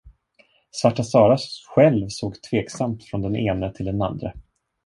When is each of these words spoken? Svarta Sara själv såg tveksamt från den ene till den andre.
Svarta 0.71 1.03
Sara 1.03 1.37
själv 1.75 2.07
såg 2.09 2.41
tveksamt 2.41 3.03
från 3.03 3.21
den 3.21 3.35
ene 3.35 3.73
till 3.73 3.85
den 3.85 4.01
andre. 4.01 4.33